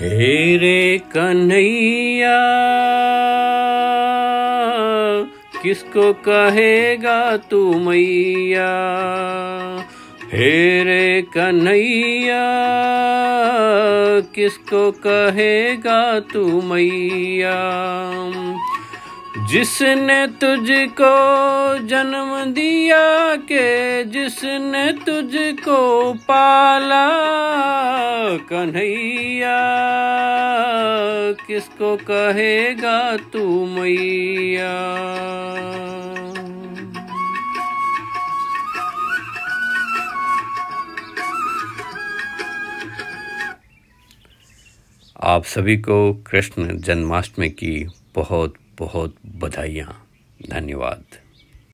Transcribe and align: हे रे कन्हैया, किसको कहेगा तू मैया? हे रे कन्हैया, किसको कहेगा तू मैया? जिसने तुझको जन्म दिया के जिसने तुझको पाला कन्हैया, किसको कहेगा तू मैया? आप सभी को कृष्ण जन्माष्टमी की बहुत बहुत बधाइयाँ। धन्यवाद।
हे 0.00 0.56
रे 0.56 0.98
कन्हैया, 0.98 2.38
किसको 5.62 6.12
कहेगा 6.12 7.36
तू 7.36 7.78
मैया? 7.78 8.68
हे 10.32 10.84
रे 10.84 11.22
कन्हैया, 11.22 12.42
किसको 14.34 14.90
कहेगा 14.90 16.20
तू 16.20 16.62
मैया? 16.62 17.86
जिसने 19.48 20.26
तुझको 20.26 21.14
जन्म 21.86 22.44
दिया 22.52 23.36
के 23.36 24.04
जिसने 24.04 24.92
तुझको 24.92 26.12
पाला 26.12 27.06
कन्हैया, 28.36 29.58
किसको 31.32 31.96
कहेगा 31.96 33.16
तू 33.16 33.66
मैया? 33.66 34.72
आप 45.22 45.44
सभी 45.44 45.76
को 45.76 46.14
कृष्ण 46.14 46.78
जन्माष्टमी 46.78 47.48
की 47.48 47.88
बहुत 48.14 48.54
बहुत 48.78 49.16
बधाइयाँ। 49.36 50.08
धन्यवाद। 50.50 51.25